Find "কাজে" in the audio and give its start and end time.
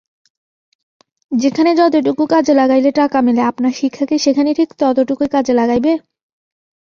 2.25-2.53, 5.27-5.53